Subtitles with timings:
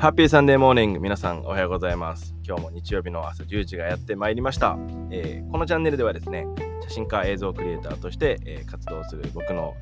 [0.00, 2.34] ハッピーサンデーモーニング皆さんおはようございます。
[2.42, 4.78] 今日も日曜日の朝10時がやってまいりました、
[5.10, 6.46] えー、このチャンネルではですね
[6.84, 9.74] 写真家映像クリエイターとして、えー、活動する僕の、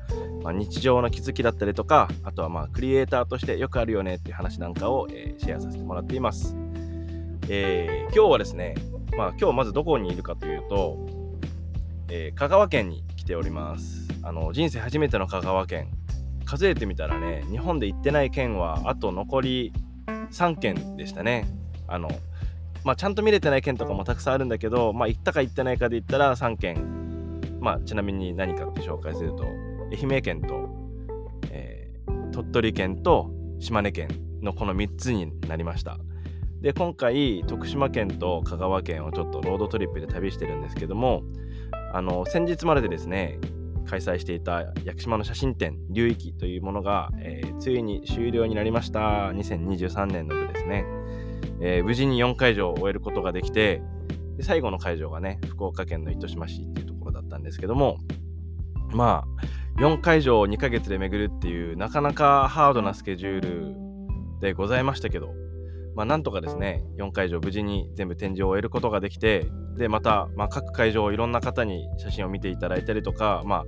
[0.43, 6.53] まあ、日常の気づきだったりとかあとはまあクリエイターとしてよくあるよねっていう話なんかを、えー、シェアさせてもらっています、
[7.47, 8.75] え今日はですね
[9.15, 10.97] まあ今日まずどこにいるかというと、
[12.09, 14.09] え香川県に来ております。
[14.21, 15.87] あの人生初めての香川県。
[16.43, 19.71] 数えてみたらね日本で行ってない県はあと残り
[20.31, 21.47] 3件でしたね。
[21.87, 22.09] あの
[22.83, 29.43] まあ、ちゃんと見れてない県とかもたくさんあるんだけど、まあ、行ったか行ってないかで言ったら3県、まあ、ちなみに何かって紹介すると
[29.91, 30.69] 愛媛県と、
[31.51, 34.07] えー、鳥取県と島根県
[34.41, 35.97] のこの3つになりました
[36.61, 41.23] で今回徳島県と香川県をちょっとロードトリップで旅してるんですけども
[41.93, 43.39] あの先日まででですね
[43.85, 48.99] 開催していた屋久島の写真展流域というものが、えー、ついに終了になりました。
[49.31, 50.85] 2023年の部ですね、
[51.61, 53.81] えー、無事に4会場を終えることができて
[54.37, 57.97] で最後の会場がね福岡県の糸島市っていうところだったんですけども
[58.91, 59.25] ま
[59.77, 63.75] あ4会場を2ヶ月で巡るっていうなかなかハードなスケジュール
[64.41, 65.33] でございましたけど
[65.99, 69.47] まあ、なんとかですね、4会場無事に全部展示を終えることができて、
[69.79, 73.63] で、また、まあ、各会場いろんな方に写真を見ていただいたりとか、ま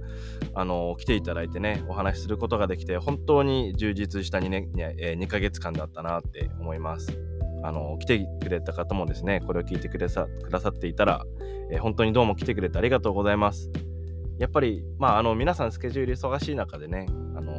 [0.54, 7.18] あ、あの来ていただいてね、お話しすることができて、本当に充実した2年、えー、2ヶ月間だったなって思います。
[7.64, 11.24] あの来てくれた方もですね、これを聞いてくださくださっていたら、
[11.72, 13.72] えー、本当にどうも来てくれてありがとうございます。
[14.38, 17.54] やっぱり、まあ、あの皆さんスケジュール忙しい中でね、あの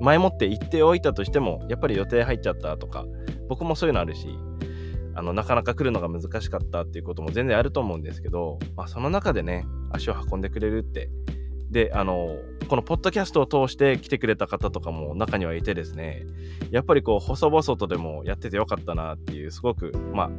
[0.00, 3.06] 前もって言っておいたとしても、やっぱり予定入っちゃったとか、
[3.48, 4.28] 僕もそういうのあるし、
[5.14, 11.10] あのなかなか来るのが難しかったっていうことも全然あると思うんですけど、まあ、その中でね、足を運んでくれるって、
[11.70, 12.36] で、あの、
[12.68, 16.24] このポッドキャストを通して来てくれた方とかも中にはいてですね、
[16.70, 20.30] やっぱりこう、細々とでもやっててよかったなっていう、すごく、まあ、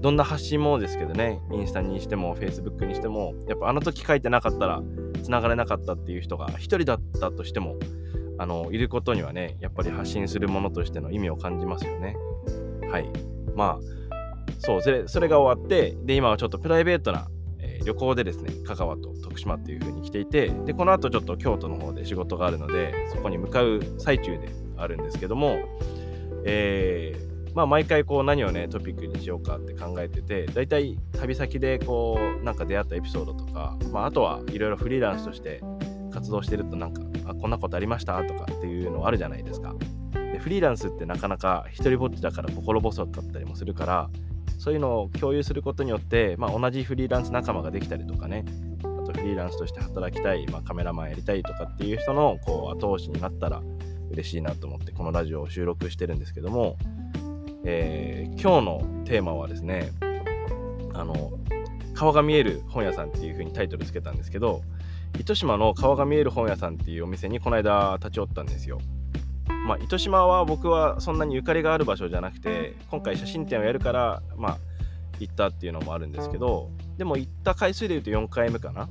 [0.00, 4.82] どんな発信もですけどね、インスタにしても、フェイスブックにしても、やっぱあの時書いてなかったら、
[5.22, 7.76] 繋がれなかったっていう人が一人だったとしても、
[8.38, 12.16] あの、いることにはね、やっぱり発信するものとしての意味を感じますよね。
[12.90, 13.08] はい。
[13.54, 14.03] まあ、
[14.58, 17.28] そう、それそれが終わって、で、今はちょっとプライベートな、
[17.60, 25.58] えー、旅行でですね、香川と徳島っていう風に来ていて、で、この後ちょっと京都の方で仕事があるので、そこに向かう最中であるんですけども、
[26.44, 35.62] えー、まあ、毎回こう何をねトピックにしようかって考えてて大体旅先でこうなんか出会ったエピソードとか、まあ、あとはいろいろフリーランスとして
[36.12, 39.74] 活動してるとなんかあこんなことありましたとかっていうのあるじゃないですか。
[40.12, 44.10] でフリーランスってなかなか一人ぼっちだから心細かったりもするから
[44.58, 48.44] そういうのを共有することによって、まあ、同じフリーランス仲間ができたりとかね
[48.82, 53.62] あとフリーランスとして働きたい、まあ、カメラマンやりたいとかっていう人のこう後押しになったら
[54.10, 56.76] 嬉しいなと思ってこのラジオを収録してるんですけども、
[57.64, 59.90] えー、今日のテーマはですね
[60.94, 61.32] あの
[61.94, 64.62] 顔が見える本屋さんっていう風にタイトルつけたんですけど
[65.18, 68.80] 糸島の顔が見える本屋さんっていうお店にこの間立ち寄ったんですよ。
[69.64, 74.58] まあ、糸島は僕はそんなにゆかりがある場所じゃなくて今回写真展をやるからまあ
[75.20, 78.88] 行ったっていうのもあるんですけどでも行った回数でいうと4回目かな。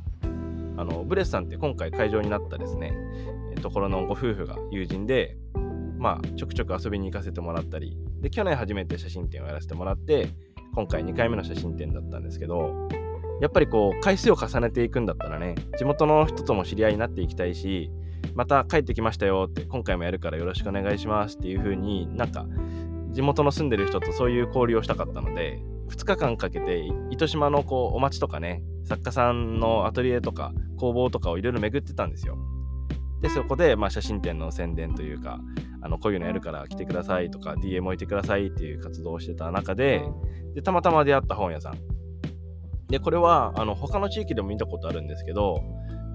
[0.75, 2.94] あのブレスさんって今回会場になったですね
[3.61, 5.38] ところのご夫婦が友人で
[5.97, 10.29] まあちょくちょく遊びに行かせてもらったりで去年初めて写真展をやらせてもらって
[10.73, 12.90] 今回2回目の写真展だったんですけど
[13.40, 17.91] やっぱりこう回数を重ねていくんだったらね地元の人とも知り合いになっていきたいし
[18.35, 22.45] また帰ってきましたよって今回もやるからよろしくお願いしますっていう風になんか
[23.11, 32.38] 地元の住んでる人とそういう交流をしたかったので2日間かけて糸島のこうお町とかね作家さんのアトリエとか工房とかをいろいろ巡ってたんですよ。
[33.22, 35.40] でそこでまあ写真展の宣伝というか
[35.81, 40.03] あのこういうのやるから来てくださいとか DM 置いてくださいっていう活動をしてた中で
[40.55, 41.78] でたまたま出会った本屋さん
[42.88, 45.63] でこれはあの他の地域でも見たことあるんですけど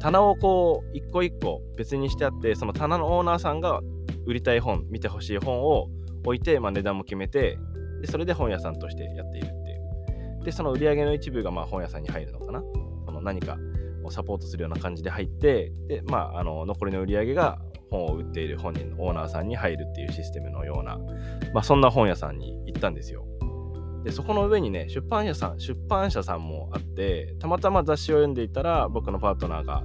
[0.01, 3.81] 棚をこう一個一個別にしてあってその棚のオーナーさんが
[4.27, 5.89] 売りたい本見てほしい本を
[6.25, 7.59] 置いて、まあ、値段も決めて
[8.01, 9.75] でそれで本屋さんとしてやっているってい
[10.43, 12.63] うでその売り上げの一部がまあ本屋さんに入るのかな
[13.07, 13.57] その何か
[14.05, 17.59] をサポートするような感じで入ってで、まあ、あの残りの売り上げが
[17.91, 20.99] 本を売っている本人のオーナーさんに入るっていうシステムのような、
[21.55, 23.27] まあ、そんな本屋さんに行ったんですよ。
[24.09, 29.83] でそこの上にね出版社さん出版社さんもあってたまたま雑誌を読んでいたら僕のパートナーが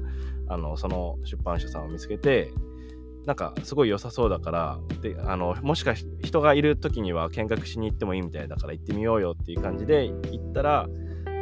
[0.48, 2.50] あのその出版社さんを見つけて
[3.26, 10.88] なんかすごい良さそうだからであのもしかし人がいる時には見学しに行ってもいいみたいだから行ってみようよっていう感じで行ったら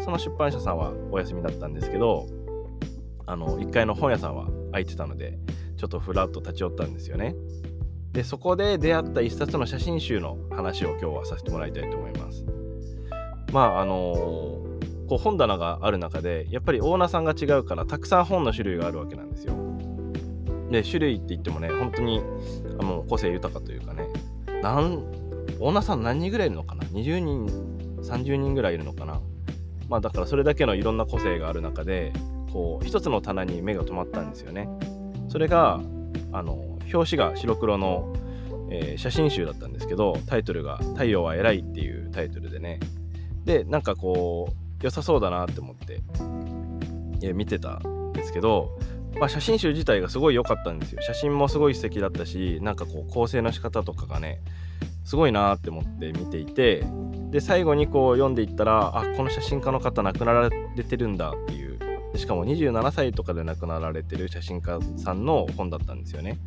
[0.04, 2.25] その出版社さんはお休みだったんですけど
[3.28, 5.38] あの1階の本屋さんは空いてたので
[5.78, 7.36] ちょっとふらっと立ち寄ったんですよね。
[8.12, 12.45] でそこで出会った一冊の写真集の話を今日はさせてもらいたいと思います。
[13.51, 14.62] まああの、
[15.12, 19.53] こう本棚がある中でやっぱりオーナーさんが違うからたくさん本の種類があるわけなんですよ。
[20.71, 22.21] で種類って言ってもね本当に
[22.80, 24.07] あの個性豊かというかね
[24.62, 25.03] なん
[25.59, 27.45] オーナーさん何人ぐらいいるのかな？20人
[28.01, 29.19] 30人ぐらいいるのかな？
[29.89, 32.13] まあだからそれだけのいろんな個性がある中で
[32.54, 34.69] こう一つの棚に目が止まったんですよね。
[35.27, 35.81] それが
[36.31, 36.54] あの
[36.94, 38.13] 表紙が白黒の、
[38.69, 42.80] えー、写真集だったんですけどタイトルが「太陽は偉い」っていうタイトルでね
[43.46, 46.02] でなんかこう良さそうだなって思って、
[47.34, 48.78] 見てたんですけど
[49.20, 51.02] まあ、写真集自体がすごい良かったんですよ。
[51.02, 54.40] 写真もすごい素敵だったし、なんかこう構成の仕方とかがね、
[55.04, 56.84] すごいなって思って見ていて、
[57.30, 61.80] で、最後にこう読んでいったら、あ、この写真家の方亡くなられてるんだっていう、
[62.18, 66.40] しかも27歳とかで亡くなられてる写真家さんの本だったんですよね。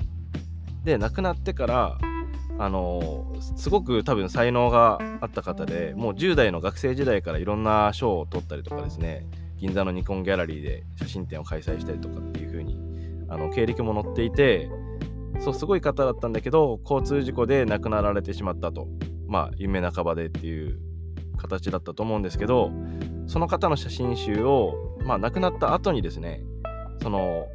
[0.85, 1.99] で、亡くなってから、
[2.59, 9.27] あのすごく多分才能があった方でもう10代の学生時代からいろんな賞を取ったりとかですね
[9.59, 12.79] 銀座のニコンギャラリーで写真展を開催したりとかっていう風に
[13.29, 14.71] あの経歴も載っていて
[15.41, 18.87] そうすごい方だったんだけど交通事故で亡くなられてしまったと
[19.27, 20.79] まあ夢半ばでっていう
[21.37, 22.71] 形だったと思うんですけど
[23.27, 26.45] その方の写真集をまあ亡くなった後にですね
[27.03, 27.47] その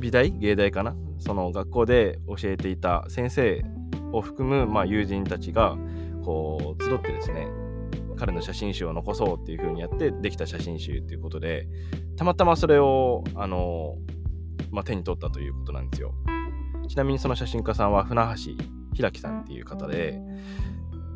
[0.00, 3.64] 美大芸大かなその学校で教えていた先生
[4.12, 5.76] を含む、まあ、友人たちが
[6.24, 7.48] こう集ってですね
[8.16, 11.66] 彼の写真集を残そうっていう風にやってできた写真集っていうことで
[12.16, 13.96] たまたまそれをあの、
[14.70, 16.14] まあ、手に取ったということなんですよ。
[16.88, 18.62] ちなみにその写真家さんは船橋
[18.94, 20.20] 平木さんっていう方で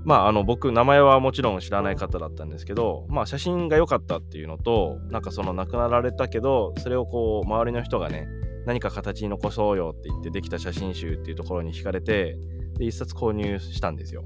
[0.04, 8.26] まああの僕名前はもちろん知らない方だったんですけどまあ写真が良かったっていうのとなんかその亡くなられたけどそれをこう周りの人がね
[8.66, 12.38] 何か形に残そうよって言ってできた写真集っていうところに惹かれて
[12.78, 14.22] で一冊購入したんですよ。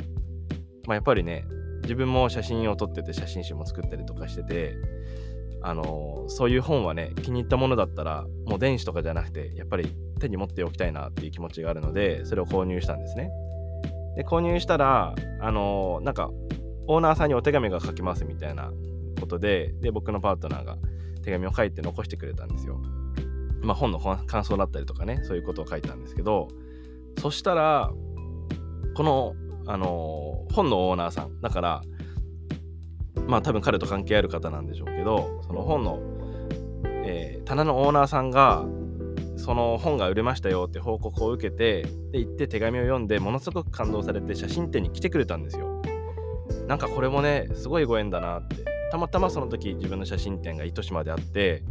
[0.86, 1.44] まあやっぱりね
[1.82, 4.76] 自分も写真を撮ってて写真集も作ったりとかしてて
[5.62, 13.30] あのそういう本はね気に入ったものだったらもう電子とかじゃなくてやっぱり手に持っておきたいなっていう気持ちがあるのでそれを購入したんですね。
[14.16, 16.30] で購入したらあのなんか
[16.86, 18.72] オーナーさんにお手紙が書きますみたいな
[19.20, 20.76] ことでで僕のパートナーが
[21.22, 22.80] 手紙を書いて残してくれたんですよ。
[23.62, 26.48] まあ本の感想だったりとかねそういうことを書いたんですけど
[27.18, 27.90] そしたら
[28.94, 29.34] この
[29.66, 31.40] あの本のオーナーさん。
[31.40, 31.82] だから
[33.26, 35.98] まあ多分彼と関係ある方なんでしょうけどその本の、
[37.04, 38.64] えー、棚のオーナーさんが
[39.36, 41.82] その本が売れましたよって報告を受けて
[42.12, 45.82] で行って手紙を読んでものすごく感動されて写真展に来てくれたんですよ。
[46.66, 48.70] なんかこれもねすごいご縁だなって。
[48.90, 51.62] たまたまその時自分の写真展が糸島であって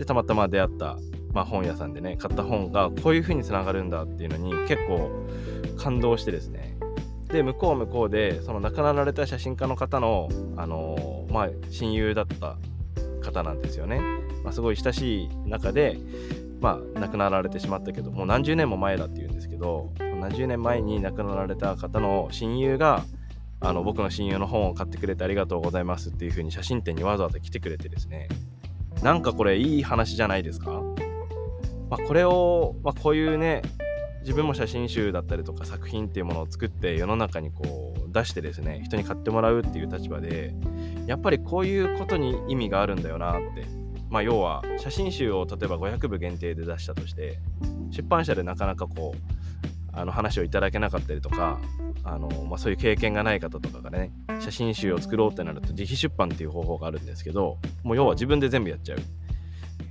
[0.00, 0.96] でたまたま出会った、
[1.34, 5.10] まあ、本屋さんでね買った本がこういう風につながるんだっていうのに結構
[5.76, 6.74] 感動してですね。
[7.28, 12.56] で向こう向こうでその亡くなられた写真家の方の、あのー、まあ、親友だった
[13.20, 14.00] 方なんですよね、
[14.42, 15.98] まあ、すごい親しい中で、
[16.60, 23.04] まあ、亡くなられてしまったけどもう何十年も前だっていうんですけど何十年前に亡くなられた方の親友が
[23.60, 28.28] あの僕の親友の本を買ってくれてありがとうございますっていう風に写真展にわざわざ来てくれてですね。
[29.02, 30.82] なんかこれいい話じゃないですか、
[31.88, 33.62] まあ、これを、まあ、こういうね
[34.22, 40.54] 自分も写真集だったりとか作品っていうものを作って世の中にこう出してですね人に買ってもらうっていう立場で
[41.06, 43.80] やっぱりこういうことに意味があるんだよなって。
[44.10, 47.38] まあ要は写真集を例えば500部限定で出したとして
[47.92, 51.58] 出版社でなかなかこうあの話をいただけなかったりとか
[52.04, 58.98] あの、まあ、そういう経験がない方とかがね写真集を作ろうってなると自費出版っていう方法があるんですけどもう要は自分で全部やっちゃう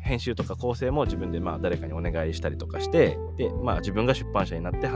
[0.02, 4.90] 編集とか構成も自分でまあ誰かにお願いしたりとかしてで、まあ、自分が出版社になって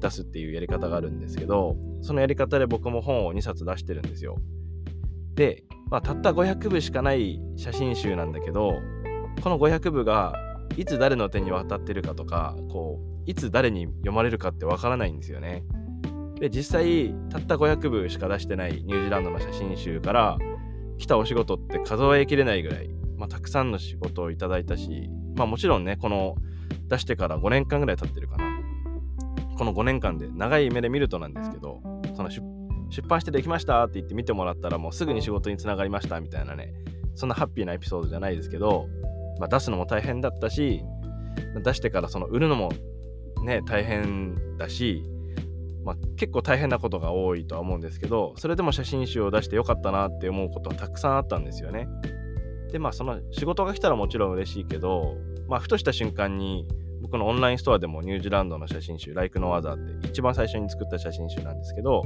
[0.00, 4.38] 出すっていうやり方があるんですけどそのやり方で僕も本を2冊出してるんですよ。
[5.34, 8.74] で、まあ、たった500部しかない写真集なんだけど
[9.42, 10.34] この500部が
[10.76, 15.64] いつ誰の手に渡ってるかとかこういつ誰に読まれるかってわからないんですよね。
[16.38, 20.38] で実際たった500部しか出してないニュージーランドの写真集から
[20.98, 26.36] 来たお仕事って数えきれないぐらいまあ、たくさんの仕事をいただいたし、まあ、もちろんねこの
[26.88, 28.44] 出してから5年間ぐらい経ってるかな
[29.58, 31.82] この5年間で長い目で見るとなんですけど
[32.16, 36.72] その出版してできましたって言って見てもらったらもうすぐに仕事につながりましたみたいなね
[37.14, 38.86] そんなハッピーなエピソードじゃないですけど、
[39.40, 40.84] まあ、出すのも大変だったし
[41.64, 42.70] 出してからその売るのも
[43.42, 45.02] ね大変だし、
[45.84, 51.88] まあ、結構大変なことが多いとは思うんですけどそれでも写真集を出してよかったなって思うことはたくさんあったんですよね。
[52.70, 55.16] でまあその仕事が来たらもちろん嬉しいけど、
[55.48, 56.68] まあ、ふとした瞬間に
[57.00, 62.02] 僕のオンラインストアでもニュージーランドの写真集、Like No Other って一番最初に作った写真集なんですけど、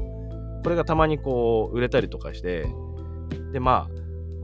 [0.63, 2.65] これがたまにこう売れたりとかして、
[3.53, 3.89] で、ま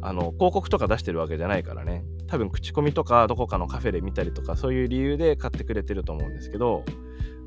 [0.02, 6.84] あ、あの広告とか出してるわけじゃないからね、多分口コミとかどこかのカフェで見たりとかそういう理由で買ってくれてると思うんですけど、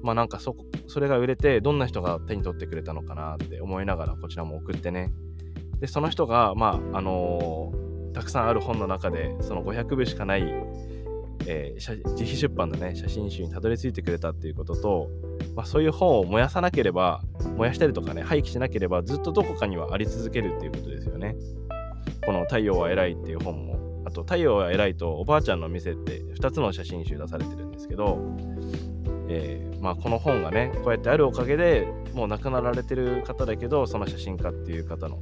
[0.04, 5.14] まあなんかそそれが売れてどんな人が手に取ってくれたのかなって思いながらこちらも送ってね。
[5.80, 10.44] でその人がまああのー、たくさんある本の中でその500部しかない、
[11.48, 15.08] えー、自費出版のね写真集にたどり着いてくれたっていうことと、
[15.56, 17.22] まあ、そういう本を燃やさなければ
[17.56, 21.38] 燃やしたりとかね廃棄しなければずっとどこかにはあり続けるっていうことですよね。
[22.26, 23.83] この「太陽は偉い」っていう本も。
[24.06, 28.20] あと「太陽は偉い」と「おばあちゃんの店」って2つの写真集出されてるんですけど
[29.30, 35.20] えー、まあ、この本がねこうやってあるおかげでもう亡くなられてる方だけどその写真家っていう方の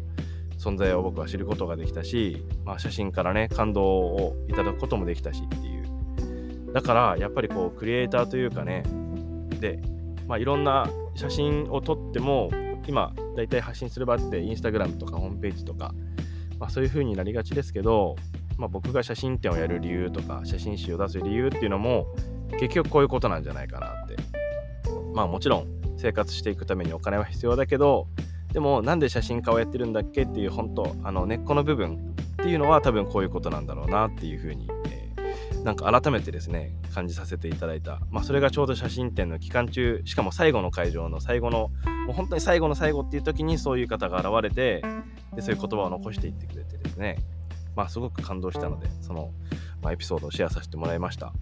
[0.58, 6.74] 存在を僕は知ることができたし、まあ、写真からね感動をいただくこともできたしっていう。
[6.74, 8.84] だからやっぱりこうクリエイターというかね
[9.60, 9.82] で、
[10.28, 12.50] まあ、いろんな写真を撮っても
[12.88, 15.94] 今だいたい発信する場ってインスタグラムとかホームページとか、
[16.60, 18.16] まあ、そういう風になりがちですけど、
[18.62, 22.06] まあ、僕が写真展をやる理由とか写真集を出す理由っていうのも
[22.60, 24.16] 結局こういうことなんじゃないかなって。
[25.16, 28.08] まあもちろん生活していくためにお金は必要だけど
[28.54, 41.72] でもなんで写真家をやってるんだっけっていう本当あの根っこの部分っていうのは多分こういうことなんだろうなっていうふうに、えー、なんか改めてですね感じさせていただいた、まあ、それがちょうど写真展の期間中しかも最後の会場の最後の
[42.06, 44.84] もう本当に最後の最後っていう時にそういう方が現れて
[45.36, 47.18] でそういう言葉を残していってくれてですね。
[47.76, 49.32] まあすごく感動したのでその、
[49.82, 51.34] まあ、エピソードをシェアさせてもらいました。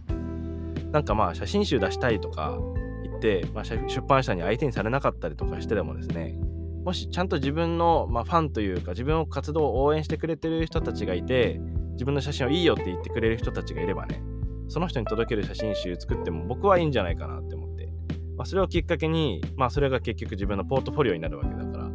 [0.92, 2.58] なんかまあ写真集出したいとか
[3.04, 6.36] 言って、まあ、出版社に相手にされなかったりとかしてでもですね
[6.84, 11.60] もしちゃんと自分の、まあ、ファンというか自分の活動を応援してくれてる人たちがいて
[11.92, 14.24] 自分の写真をいいよって言ってくれる人たちがいればね
[14.70, 17.90] その人に届ける写真集作っても僕はいいんじゃないかなって思って、
[18.38, 21.90] まあ、それをきっかけに、まあ、それが結局自分のポートフォリオになるわけだから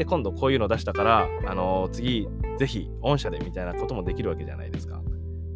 [0.00, 2.26] で今度こういうの出したから、あのー、次
[2.58, 5.02] ぜひ御社でみたいなこともできるわけじゃないですか。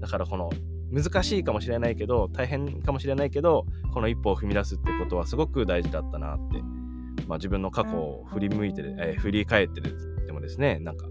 [0.00, 0.50] だからこの
[0.92, 6.60] 難しいかもしれないけど大変かもしれないけどこの一歩を踏み出すってことはすごく大事だったなって、
[7.26, 11.06] まあ、自分の過去を振り向いて、えー、振り返ってでもですねなんか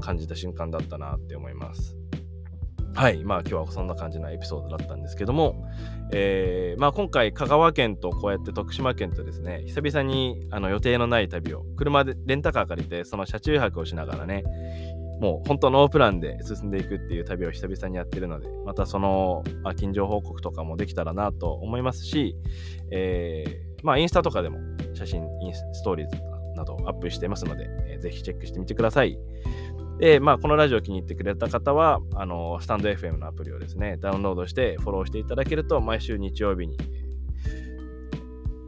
[0.00, 1.94] 感じた瞬間だったなって思います。
[2.94, 5.66] はいまあ今日はそんな感じのエピソードだったんですけども、
[6.12, 14.44] えー、まあ今回香川県とこうやって徳島県とですね久々にあの予定のない旅を車でレンタカー借りてその車中泊をしながらね
[15.22, 22.34] もう本当ノープランで進んでいくっていう旅を久々にやってるので、またその、ま、近所報告とかもできたらなと思いますし、
[22.90, 24.58] えー、まあインスタとかでも
[24.94, 26.16] 写真、インストーリーズ
[26.56, 29.16] などアップしてますので、えー、ぜひチェックしてみてください。
[30.02, 36.76] で、まあ、このラジオ気に入ってくれた方は、あの、スタンド FM のアプリをですね、ダウンロードしてフォローしていただけると、毎週日曜日に、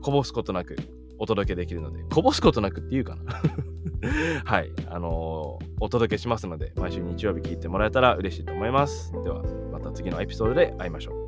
[0.00, 0.76] こぼすことなく
[1.18, 3.42] お届けできるので、こぼすことなくっていうかな
[4.46, 9.10] はい、あのー、お届けしますので、毎週日曜日聞いてもらえたら嬉しいと思います。
[9.24, 11.23] では、また次のエピソードで会いましょう。